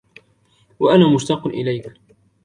وأنا 0.79 1.09
مشتاق 1.15 1.47
إليك. 1.47 1.93